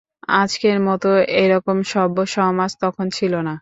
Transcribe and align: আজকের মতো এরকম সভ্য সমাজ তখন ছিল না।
আজকের 0.41 0.77
মতো 0.87 1.09
এরকম 1.41 1.77
সভ্য 1.91 2.17
সমাজ 2.35 2.71
তখন 2.83 3.05
ছিল 3.17 3.33
না। 3.47 3.53